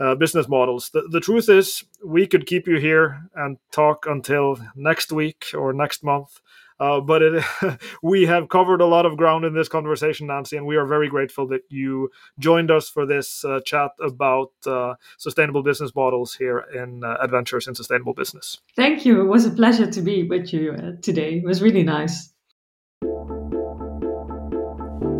[0.00, 0.90] uh, business models.
[0.90, 5.72] The, the truth is, we could keep you here and talk until next week or
[5.72, 6.40] next month.
[6.80, 7.44] Uh, but it,
[8.02, 11.10] we have covered a lot of ground in this conversation, Nancy, and we are very
[11.10, 16.64] grateful that you joined us for this uh, chat about uh, sustainable business models here
[16.74, 18.60] in uh, Adventures in Sustainable Business.
[18.76, 19.20] Thank you.
[19.20, 21.34] It was a pleasure to be with you uh, today.
[21.34, 22.32] It was really nice.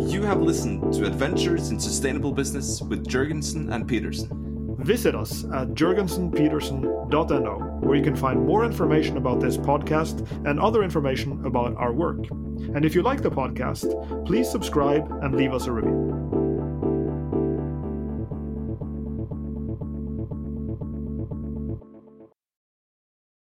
[0.09, 4.50] You have listened to Adventures in Sustainable Business with Jørgensen and Pedersen.
[4.83, 10.83] Visit us at jorgensenpedersen.no, where you can find more information about this podcast and other
[10.83, 12.17] information about our work.
[12.29, 16.30] And if you like the podcast, please subscribe and leave us a review.